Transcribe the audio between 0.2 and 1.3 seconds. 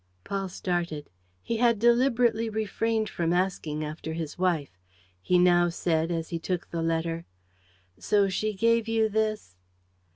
Paul started.